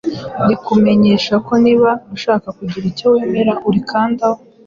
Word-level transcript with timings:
rikumenyesha 0.47 1.33
ko 1.45 1.53
niba 1.63 1.89
ushaka 2.15 2.47
kugira 2.57 2.85
icyo 2.91 3.05
wemeza 3.13 3.53
urikandaho. 3.67 4.39